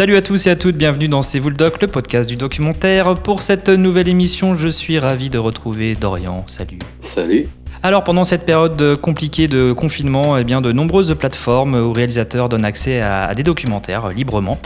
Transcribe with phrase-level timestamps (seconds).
[0.00, 2.36] Salut à tous et à toutes, bienvenue dans C'est vous le doc, le podcast du
[2.36, 3.12] documentaire.
[3.12, 6.42] Pour cette nouvelle émission, je suis ravi de retrouver Dorian.
[6.46, 6.78] Salut.
[7.02, 7.48] Salut.
[7.82, 12.66] Alors pendant cette période compliquée de confinement, eh bien, de nombreuses plateformes où réalisateurs donnent
[12.66, 14.58] accès à, des documentaires librement.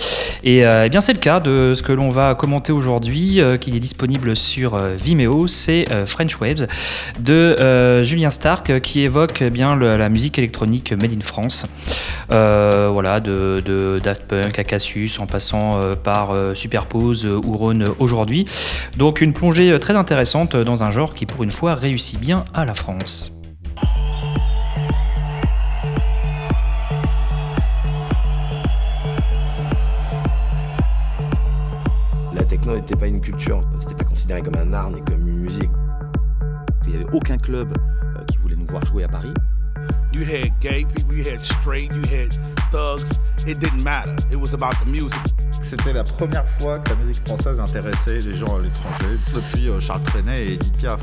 [0.43, 3.57] Et euh, eh bien c'est le cas de ce que l'on va commenter aujourd'hui, euh,
[3.57, 6.67] qui est disponible sur euh, Vimeo, c'est French Waves
[7.21, 11.67] de Julien Stark qui évoque eh bien la musique électronique made in France.
[12.29, 18.47] voilà, de, de, Daft Punk à Cassius en passant par Superpose ou Rhône aujourd'hui.
[18.97, 22.65] Donc une plongée très intéressante dans un genre qui pour une fois réussit bien à
[22.65, 23.04] la France.
[23.05, 23.11] La
[32.45, 35.71] techno n'était pas une culture, c'était pas considéré comme un art ni comme une musique.
[36.85, 37.77] Il n'y avait aucun club
[38.17, 39.35] euh, qui voulait nous voir jouer à Paris.
[40.15, 42.33] You had gay people, you had straight, you had
[42.71, 43.05] thugs.
[43.47, 44.17] It didn't matter.
[44.33, 45.21] It was about the music.
[45.61, 49.79] C'était la première fois que la musique française intéressait les gens à l'étranger, depuis euh,
[49.81, 51.03] Charles Trenet et Edith Piaf.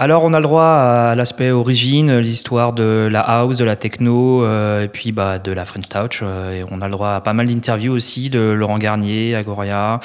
[0.00, 4.44] Alors, on a le droit à l'aspect origine, l'histoire de la house, de la techno,
[4.44, 6.20] euh, et puis bah, de la French Touch.
[6.22, 9.98] Euh, et on a le droit à pas mal d'interviews aussi de Laurent Garnier, Agoria,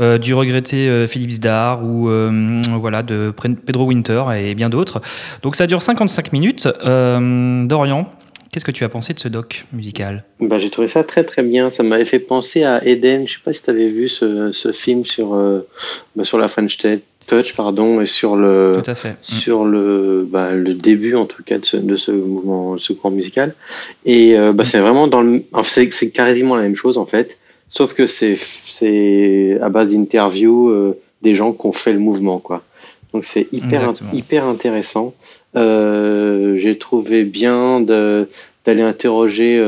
[0.00, 2.10] euh, du regretté Philippe Zdar, ou
[2.78, 3.32] voilà, de
[3.64, 5.00] Pedro Winter et bien d'autres.
[5.40, 6.68] Donc, ça dure 55 minutes.
[6.84, 8.06] Dorian,
[8.50, 10.24] Qu'est-ce que tu as pensé de ce doc musical?
[10.40, 11.70] Bah, J'ai trouvé ça très très bien.
[11.70, 13.26] Ça m'avait fait penser à Eden.
[13.26, 15.34] Je ne sais pas si tu avais vu ce, film sur,
[16.16, 16.78] bah, sur la French
[17.28, 19.16] Touch, pardon, et sur le, mm.
[19.20, 23.10] sur le, bah, le début en tout cas de ce, de ce mouvement, ce courant
[23.10, 23.54] musical.
[24.06, 24.66] Et euh, bah, mm.
[24.66, 27.38] c'est vraiment dans le, enfin, c'est quasiment la même chose en fait,
[27.68, 32.38] sauf que c'est c'est à base d'interviews euh, des gens qui ont fait le mouvement
[32.38, 32.62] quoi.
[33.12, 35.14] Donc c'est hyper hyper intéressant.
[35.54, 38.28] Euh, J'ai trouvé bien de
[38.64, 39.62] d'aller interroger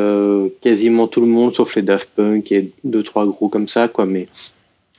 [0.60, 4.04] quasiment tout le monde sauf les Daft Punk et deux trois gros comme ça quoi
[4.04, 4.28] mais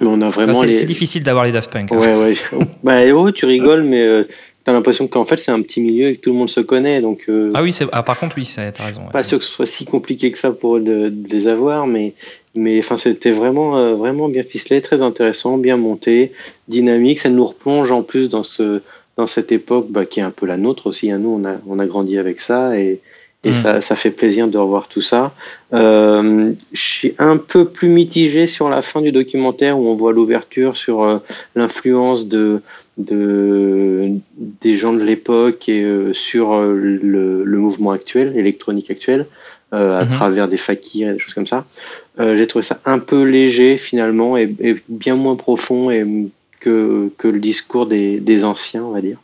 [0.07, 0.53] on a vraiment.
[0.53, 1.91] c'est difficile d'avoir les Daft Punk.
[1.91, 2.00] Hein.
[2.00, 2.35] Ouais, ouais.
[2.84, 4.23] bah, oh, tu rigoles, mais euh,
[4.63, 7.01] t'as l'impression qu'en fait, c'est un petit milieu et que tout le monde se connaît.
[7.01, 9.01] Donc, euh, ah oui, ah, par contre, oui, t'as raison.
[9.12, 12.13] Pas sûr que ce soit si compliqué que ça pour de, de les avoir, mais,
[12.56, 16.31] mais enfin, c'était vraiment, euh, vraiment bien ficelé, très intéressant, bien monté,
[16.68, 17.19] dynamique.
[17.19, 18.81] Ça nous replonge en plus dans, ce,
[19.18, 21.12] dans cette époque bah, qui est un peu la nôtre aussi.
[21.12, 21.19] Hein.
[21.19, 23.00] Nous, on a, on a grandi avec ça et
[23.44, 23.53] et mm.
[23.53, 25.34] ça, ça fait plaisir de revoir tout ça.
[25.74, 30.13] Euh, je suis un peu plus mitigé sur la fin du documentaire où on voit
[30.13, 31.18] l'ouverture sur euh,
[31.56, 32.62] l'influence de,
[32.97, 39.25] de des gens de l'époque et euh, sur euh, le, le, mouvement actuel, électronique actuel,
[39.72, 40.13] à mm-hmm.
[40.13, 41.66] travers des fakirs et des choses comme ça.
[42.19, 46.06] J'ai trouvé ça un peu léger finalement et, et bien moins profond et,
[46.59, 49.18] que, que le discours des, des anciens, on va dire.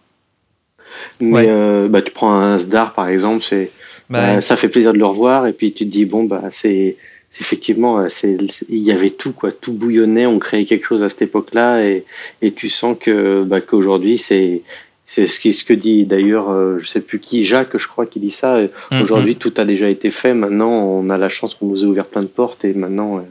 [1.20, 1.48] Mais
[1.90, 3.72] bah, tu prends un Sdar par exemple, c'est
[4.10, 6.96] bah, ça fait plaisir de le revoir et puis tu te dis bon bah c'est
[7.40, 8.38] effectivement euh, c'est
[8.70, 9.52] il y avait tout quoi.
[9.52, 12.06] Tout bouillonnait on créait quelque chose à cette époque-là et,
[12.42, 14.62] et tu sens que bah, qu'aujourd'hui c'est
[15.06, 18.06] c'est ce, qui, ce que dit d'ailleurs euh, je sais plus qui Jacques je crois
[18.06, 18.62] qui dit ça.
[18.62, 19.02] Mm-hmm.
[19.02, 20.34] aujourd'hui tout a déjà été fait.
[20.34, 23.22] Maintenant on a la chance qu'on nous ait ouvert plein de portes et maintenant euh,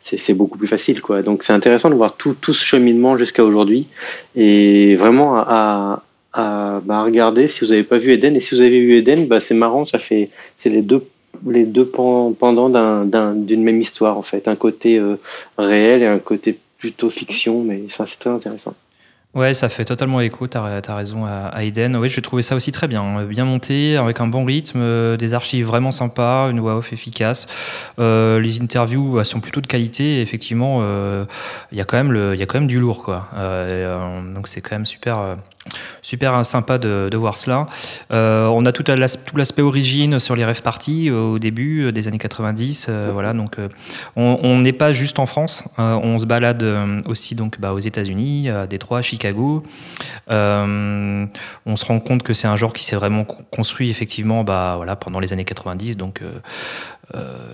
[0.00, 1.22] c'est beaucoup plus facile quoi.
[1.22, 3.86] Donc c'est intéressant de voir tout, tout ce cheminement jusqu'à aujourd'hui
[4.34, 6.02] et vraiment à, à,
[6.34, 8.36] bah, regarder si vous n'avez pas vu Eden.
[8.36, 11.04] Et si vous avez vu Eden, bah, c'est marrant, ça fait c'est les deux
[11.46, 12.68] les deux pendant
[13.34, 15.16] d'une même histoire en fait, un côté euh,
[15.58, 18.74] réel et un côté plutôt fiction, mais ça c'est très intéressant.
[19.32, 21.94] Ouais, ça fait totalement écho, tu as, raison à, Eden.
[21.96, 23.24] Oui, je trouvais ça aussi très bien, hein.
[23.26, 27.46] bien monté, avec un bon rythme, euh, des archives vraiment sympas, une voix off efficace.
[28.00, 30.82] Euh, les interviews sont plutôt de qualité, effectivement,
[31.70, 33.28] il y, a quand même y a quand même du lourd, quoi.
[34.34, 35.36] donc c'est quand même super
[36.02, 37.66] super sympa de, de voir cela.
[38.12, 41.38] Euh, on a tout, à l'as- tout l'aspect origine sur les rêves parties euh, au
[41.38, 42.86] début euh, des années 90.
[42.88, 43.56] euh, voilà, donc
[44.16, 45.64] on n'est pas juste en France.
[45.78, 46.64] euh, on se balade
[47.06, 49.62] aussi donc bah, aux États-Unis, à Détroit, Chicago.
[50.30, 51.26] Euh,
[51.66, 54.74] on se rend compte que c'est un genre qui s'est vraiment con- construit effectivement bah,
[54.76, 55.96] voilà, pendant les années 90.
[55.96, 56.22] Donc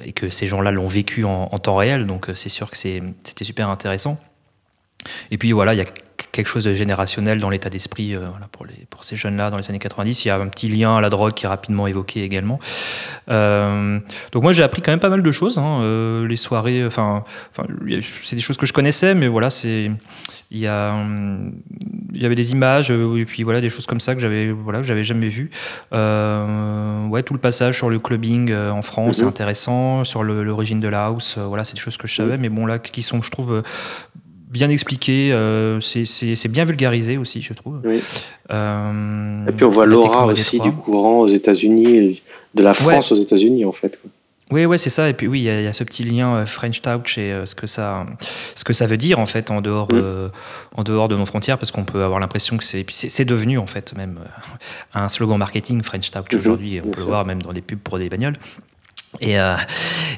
[0.04, 2.06] et que ces gens-là l'ont vécu en, en temps réel.
[2.06, 3.02] Donc c'est sûr que c'était
[3.44, 4.18] super intéressant.
[5.30, 5.86] Et puis voilà, il y a
[6.36, 9.56] quelque chose de générationnel dans l'état d'esprit euh, voilà, pour, les, pour ces jeunes-là dans
[9.56, 10.24] les années 90.
[10.24, 12.60] Il y a un petit lien à la drogue qui est rapidement évoqué également.
[13.30, 13.98] Euh,
[14.32, 15.58] donc moi j'ai appris quand même pas mal de choses.
[15.58, 17.24] hein, euh, les soirées, enfin,
[18.22, 19.90] c'est des choses que je connaissais, mais voilà, c'est
[20.52, 20.94] il y a
[22.14, 24.80] il y avait des images et puis voilà des choses comme ça que j'avais voilà
[24.80, 25.50] que j'avais jamais vues.
[25.92, 29.12] Euh, ouais, tout le passage sur le clubbing en France, Mhm.
[29.14, 30.04] c'est intéressant.
[30.04, 32.78] Sur l'origine de la house, voilà, c'est des choses que je savais, mais bon là
[32.78, 33.62] qui sont, je trouve.
[34.50, 37.80] Bien expliquées, euh, c'est- bien vulgarisé aussi, je trouve.
[37.84, 38.00] Oui.
[38.50, 42.22] Euh, Et puis on voit la l'aura aussi du courant aux États-Unis,
[42.54, 44.00] de la France aux États-Unis en fait.
[44.00, 44.10] quoi.
[44.52, 45.08] Oui, ouais, c'est ça.
[45.08, 47.18] Et puis oui, il y, a- il y a ce petit lien euh, French Touch
[47.18, 48.06] et euh, ce que ça,
[48.54, 50.30] ce que ça veut dire en fait en dehors, Mm.
[50.76, 53.66] en dehors de nos frontières, parce qu'on peut avoir l'impression que c'est, c'est devenu en
[53.66, 54.20] fait même
[54.94, 56.80] un slogan marketing French Touch Mhm, aujourd'hui.
[56.84, 58.36] On peut le voir même dans des pubs pour des bagnoles.
[59.20, 59.54] Et, euh,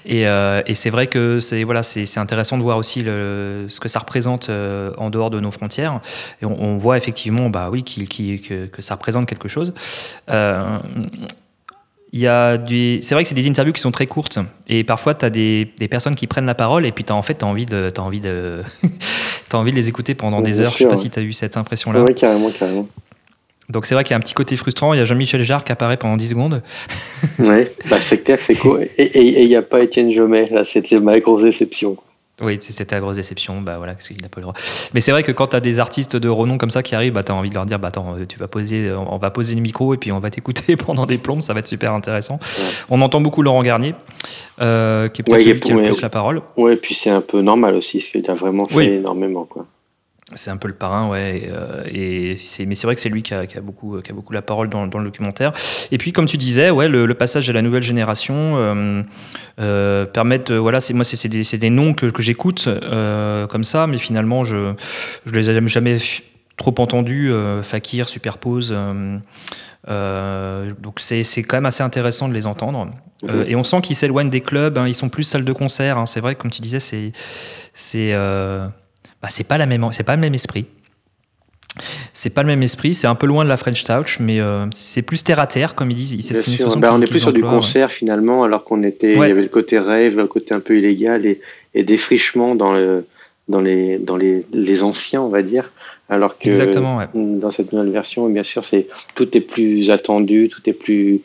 [0.04, 3.80] et, euh, et c'est vrai que c'est voilà, c'est intéressant de voir aussi le, ce
[3.80, 6.00] que ça représente euh, en dehors de nos frontières.
[6.42, 9.72] Et on, on voit effectivement, bah oui, que, que ça représente quelque chose.
[10.30, 10.78] Euh,
[12.12, 13.00] il y a des...
[13.02, 15.70] C'est vrai que c'est des interviews qui sont très courtes et parfois tu as des,
[15.78, 17.92] des personnes qui prennent la parole et puis as, en fait tu as envie de,
[17.94, 18.62] as envie de,
[19.52, 20.68] as envie de les écouter pendant Oui, des heures.
[20.68, 21.02] Je sais sûr, pas ouais.
[21.02, 22.02] si tu as eu cette impression-là.
[22.02, 22.88] Oui, carrément, carrément.
[23.68, 24.94] Donc c'est vrai qu'il y a un petit côté frustrant.
[24.94, 26.62] Il y a Jean-Michel Jarre qui apparaît pendant 10 secondes.
[27.38, 28.88] Ouais, bah, c'est clair que c'est cool.
[28.96, 31.96] Et il et, n'y a pas Étienne Jomet, là, c'était ma grosse déception.
[32.40, 33.60] Oui, c'est- c'était la grosse déception.
[33.60, 34.54] Bah voilà, parce qu'il n'a pas le droit.
[34.94, 37.12] Mais c'est vrai que quand tu as des artistes de renom comme ça qui arrivent,
[37.12, 39.30] bah, tu as envie de leur dire bah, attends, euh, tu vas poser, on va
[39.30, 41.40] poser le micro et puis on va t'écouter pendant des plombes.
[41.40, 42.38] Ça va être super intéressant.
[42.90, 43.94] On entend beaucoup Laurent Garnier,
[44.60, 46.42] euh, qui est peut-être Ouais, celui qui a le plus la parole.
[46.56, 48.84] Ouais, puis c'est un peu normal aussi, parce qu'il a vraiment fait Oui.
[48.86, 49.44] énormément.
[49.44, 49.66] Quoi.
[50.34, 51.38] C'est un peu le parrain, ouais.
[51.38, 53.98] Et, euh, et c'est, mais c'est vrai que c'est lui qui a, qui a beaucoup,
[54.02, 55.52] qui a beaucoup la parole dans, dans le documentaire.
[55.90, 59.02] Et puis, comme tu disais, ouais, le, le passage à la nouvelle génération euh,
[59.58, 62.66] euh, permettent, euh, voilà, c'est moi, c'est, c'est des, c'est des noms que, que j'écoute
[62.68, 64.74] euh, comme ça, mais finalement, je,
[65.24, 65.96] je les ai jamais
[66.58, 67.32] trop entendus.
[67.62, 68.76] Fakir, Superpose.
[69.88, 72.90] euh, donc c'est, c'est quand même assez intéressant de les entendre.
[73.28, 74.76] Euh, et on sent qu'ils s'éloignent des clubs.
[74.76, 75.96] hein, ils sont plus salles de concert.
[75.98, 76.06] hein.
[76.06, 77.12] c'est vrai, que, comme tu disais, c'est,
[77.72, 78.68] c'est euh,
[79.22, 80.66] bah, c'est pas la même, c'est pas le même esprit.
[82.12, 84.66] C'est pas le même esprit, c'est un peu loin de la French Touch, mais euh,
[84.74, 86.16] c'est plus terre à terre, comme ils disent.
[86.20, 87.48] C'est expression Bah, on est plus sur du ouais.
[87.48, 90.76] concert finalement, alors qu'on était, il y avait le côté rêve, le côté un peu
[90.76, 91.40] illégal et,
[91.74, 93.06] et défrichement dans, le,
[93.48, 95.70] dans, les, dans les, les anciens, on va dire.
[96.08, 97.06] Alors que Exactement, ouais.
[97.14, 101.20] dans cette nouvelle version, bien sûr, c'est tout est plus attendu, tout est plus.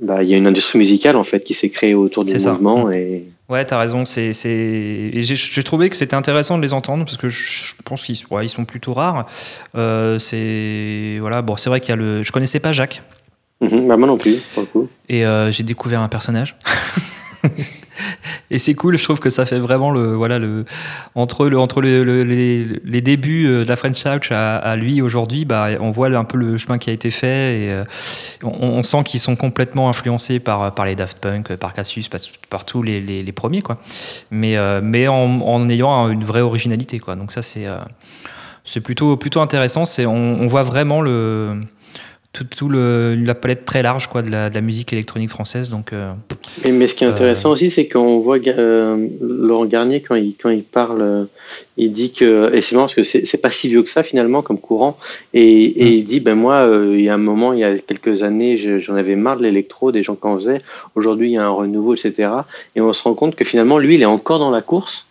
[0.00, 2.38] Bah, il y a une industrie musicale en fait qui s'est créée autour du C'est
[2.38, 2.52] ça.
[2.52, 2.92] mouvement Mm.
[2.94, 4.04] et Ouais, t'as raison.
[4.04, 8.46] C'est, J'ai, trouvé que c'était intéressant de les entendre parce que je pense qu'ils ouais,
[8.46, 9.26] ils sont plutôt rares.
[9.76, 11.42] Euh, c'est voilà.
[11.42, 12.22] Bon, c'est vrai qu'il y a le.
[12.22, 13.02] Je connaissais pas Jacques
[13.60, 14.88] Mhm, bah, moi non plus pour le coup.
[15.08, 16.56] et euh, j'ai découvert un personnage.
[18.50, 18.96] et c'est cool.
[18.96, 20.64] Je trouve que ça fait vraiment le voilà le
[21.14, 24.76] entre le entre le- le- les, les débuts euh, de la French Touch à, à
[24.76, 25.44] lui aujourd'hui.
[25.44, 27.84] Bah, on voit un peu le chemin qui a été fait et euh,
[28.42, 32.08] on, on sent qu'ils sont complètement influencés par par les Daft Punk, par Cassius,
[32.48, 33.76] par, tous les, les, les premiers quoi.
[34.30, 37.16] Mais euh, mais en, en ayant une vraie originalité quoi.
[37.16, 37.76] Donc ça c'est euh,
[38.64, 39.86] c'est plutôt plutôt intéressant.
[39.86, 41.60] C'est on, on voit vraiment le
[42.36, 45.70] tout, tout le, la palette très large quoi de la, de la musique électronique française.
[45.70, 46.12] Donc euh,
[46.64, 50.14] Mais, mais ce qui est Euh, intéressant aussi, c'est qu'on voit euh, Laurent Garnier quand
[50.14, 51.28] il, quand il parle,
[51.76, 54.42] il dit que, et c'est marrant parce que c'est pas si vieux que ça finalement
[54.42, 54.98] comme courant,
[55.34, 56.56] et, et il dit, ben moi,
[56.92, 59.42] il y a un moment, il y a quelques années, je- j'en avais marre de
[59.44, 60.58] l'électro, des gens qui en faisaient,
[60.94, 62.30] aujourd'hui il y a un renouveau, etc.
[62.74, 65.08] Et on se rend compte que finalement, lui, il est encore dans la course,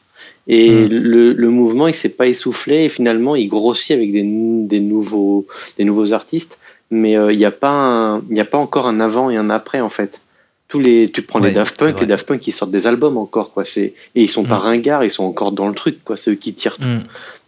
[0.48, 0.88] et Mm.
[0.90, 5.46] le, le mouvement, il s'est pas essoufflé, et finalement, il grossit avec des, des, nouveaux,
[5.78, 6.58] des nouveaux artistes,
[6.92, 9.38] mais euh, il n'y a, pas un- il y a pas encore un avant et
[9.38, 10.22] un après en fait
[10.68, 13.18] tous les tu prends Ouais, les Daft Punk les Daft Punk qui sortent des albums
[13.18, 14.62] encore quoi c'est et ils sont pas Mm.
[14.70, 16.84] ringards ils sont encore dans le truc quoi c'est eux qui tirent tout.
[16.88, 17.04] mm,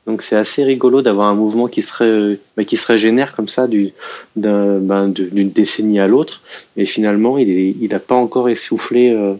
[0.08, 3.68] donc c'est assez rigolo d'avoir un mouvement qui serait bah, qui se régénère comme ça
[3.68, 3.92] du
[4.36, 6.42] ben, d'une décennie à l'autre
[6.76, 9.34] et finalement il est il a pas encore essoufflé euh,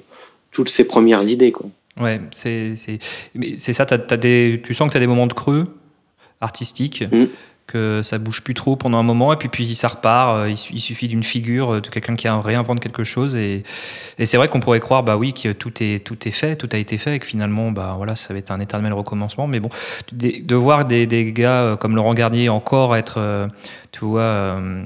[0.52, 1.68] toutes ses premières idées quoi
[2.02, 3.00] ouais, c'est c'est
[3.36, 3.86] mais c'est ça.
[3.86, 5.68] t'as- t'as des, tu sens que tu as des moments de creux
[6.42, 7.04] artistiques.
[7.12, 7.26] Mm.
[7.68, 10.38] Que ça bouge plus trop pendant un moment, et puis, puis ça repart.
[10.38, 13.36] euh, Il, su- il suffit d'une figure, euh, de quelqu'un qui réinvente quelque chose.
[13.36, 13.64] Et,
[14.18, 16.70] et c'est vrai qu'on pourrait croire, bah oui, que tout est, tout est fait, tout
[16.72, 19.48] a été fait, et que finalement, bah voilà, ça va être un éternel recommencement.
[19.48, 19.70] Mais bon,
[20.14, 23.48] de voir des, des gars euh, comme Laurent Garnier encore être,
[23.92, 24.84] tu vois, euh,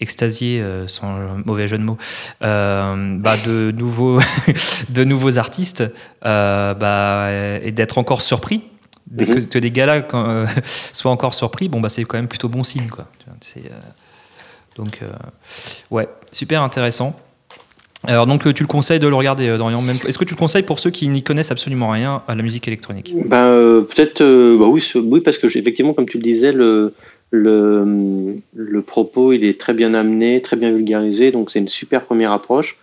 [0.00, 1.98] extasiés, euh, sans mauvais jeu de mots,
[2.40, 4.20] bah, de, nouveaux
[4.90, 5.84] de nouveaux artistes,
[6.22, 7.28] bah,
[7.62, 8.62] et d'être encore surpris.
[9.18, 9.46] Que, Mhm.
[9.48, 10.46] que des gars-là euh,
[10.92, 12.88] soient encore surpris, bon, bah, c'est quand même plutôt bon signe.
[12.88, 13.06] Quoi.
[13.56, 13.60] Euh,
[14.76, 15.08] donc, euh,
[15.90, 17.18] ouais, super intéressant.
[18.04, 20.62] Alors, donc, tu le conseilles de le regarder, Dorian même- Est-ce que tu le conseilles
[20.62, 23.12] pour ceux qui n'y connaissent absolument rien à la musique électronique?
[23.26, 24.22] Ben, peut-être,
[24.58, 26.94] bah oui, oui, parce que effectivement, comme tu le disais, le,
[27.30, 32.02] le, le propos, il est très bien amené, très bien vulgarisé, donc c'est une super
[32.04, 32.78] première approche.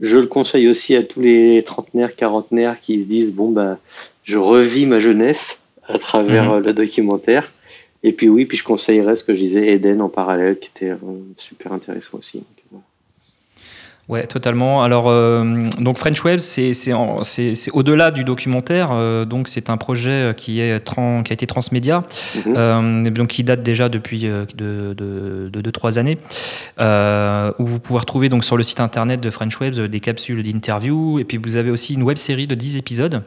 [0.00, 3.78] Je le conseille aussi à tous les trentenaires, quarantenaires qui se disent, bon, bah,
[4.24, 6.50] je revis ma jeunesse à travers Mhm.
[6.52, 7.52] euh, le documentaire.
[8.02, 10.90] Et puis oui, puis je conseillerais ce que je disais, Eden en parallèle, qui était
[10.90, 10.96] euh,
[11.36, 12.38] super intéressant aussi.
[12.38, 12.84] Donc, voilà.
[14.08, 14.84] Ouais, totalement.
[14.84, 16.70] Alors, euh, donc French Web, c'est
[17.72, 18.90] au-delà du documentaire.
[18.92, 22.04] euh, donc, c'est un projet qui, est qui a été transmédia,
[22.36, 22.54] Mhm.
[22.56, 26.18] euh, donc qui date déjà depuis euh, de 2-3 années,
[26.78, 30.40] euh, où vous pouvez retrouver donc, sur le site internet de French Web des capsules
[30.44, 31.18] d'interview.
[31.18, 33.22] Et puis, vous avez aussi une web série de 10 épisodes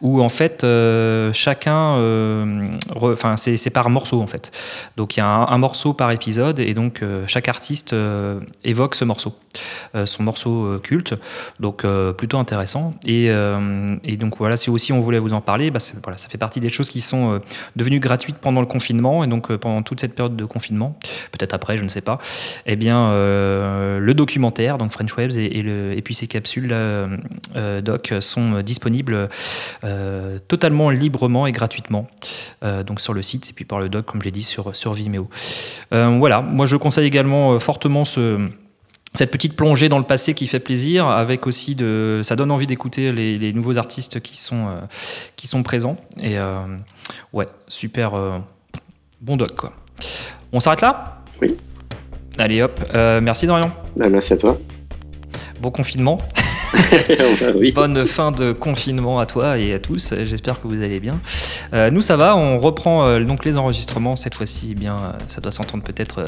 [0.00, 1.98] où, en fait, euh, chacun.
[1.98, 2.68] euh,
[3.00, 4.50] Enfin, c'est c'est par morceau, en fait.
[4.96, 8.40] Donc, il y a un, un morceau par épisode et donc euh, chaque artiste euh,
[8.64, 9.32] évoque ce morceau
[9.94, 11.14] euh, son morceau euh, culte,
[11.60, 12.94] donc euh, plutôt intéressant.
[13.04, 16.28] Et, euh, et donc voilà, si aussi on voulait vous en parler, bah, voilà, ça
[16.28, 17.40] fait partie des choses qui sont
[17.76, 20.98] devenues gratuites pendant le confinement, et donc pendant toute cette période de confinement,
[21.32, 22.18] peut-être après, je ne sais pas,
[22.66, 26.74] eh bien le documentaire, donc French Webs et, le, et puis ces capsules
[27.82, 29.28] doc sont disponibles
[30.48, 32.08] totalement librement et gratuitement,
[32.62, 35.28] donc sur le site, et puis par le doc, comme je l'ai dit, sur, Vimeo.
[35.90, 38.48] Voilà, moi je conseille également fortement ce
[39.16, 42.66] cette petite plongée dans le passé qui fait plaisir, avec aussi de, ça donne envie
[42.66, 44.80] d'écouter les, les nouveaux artistes qui sont, euh,
[45.36, 45.96] qui sont présents.
[46.20, 46.60] Et euh,
[47.32, 48.38] ouais, super euh,
[49.20, 49.72] bon doc quoi.
[50.52, 51.22] On s'arrête là?
[51.40, 51.56] Oui.
[52.38, 52.78] Allez hop,
[53.22, 53.72] merci Dorian.
[53.96, 54.58] Bah, merci à toi.
[55.60, 56.18] Bon confinement.
[57.74, 60.14] Bonne fin de confinement à toi et à tous.
[60.24, 61.20] J'espère que vous allez bien.
[61.72, 62.36] Euh, nous, ça va.
[62.36, 64.16] On reprend euh, donc les enregistrements.
[64.16, 66.26] Cette fois-ci, eh bien, euh, ça doit s'entendre peut-être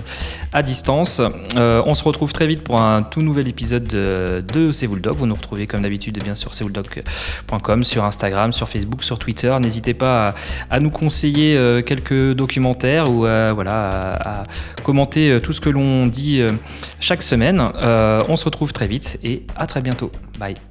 [0.53, 1.21] à distance.
[1.57, 5.17] On se retrouve très vite pour un tout nouvel épisode de, de le doc.
[5.17, 9.55] Vous nous retrouvez comme d'habitude eh bien sur cvouledoc.com, sur Instagram, sur Facebook, sur Twitter.
[9.61, 10.35] N'hésitez pas
[10.71, 14.43] à, nous conseiller quelques documentaires ou voilà, à,
[14.83, 16.43] commenter tout ce que l'on dit
[17.01, 17.61] chaque semaine.
[17.81, 20.11] On se retrouve très vite et à très bientôt.
[20.39, 20.68] Bye.